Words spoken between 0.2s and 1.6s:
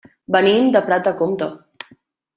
Venim de Prat de Comte.